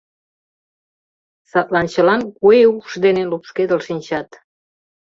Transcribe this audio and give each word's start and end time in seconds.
Садлан 1.51 1.87
чылан 1.93 2.21
куэ 2.37 2.59
укш 2.73 2.93
дене 3.05 3.23
лупшкедыл 3.31 3.79
шинчат. 3.87 4.29